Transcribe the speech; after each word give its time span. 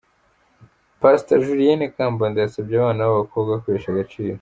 Pastor 1.01 1.37
Julienne 1.45 1.85
Kabanda 1.95 2.37
yasabye 2.41 2.73
abana 2.77 3.01
b'abakobwa 3.09 3.59
kwihesha 3.61 3.89
agaciro. 3.91 4.29